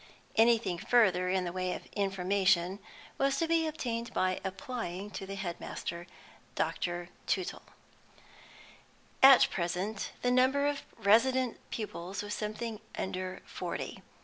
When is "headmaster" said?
5.35-6.07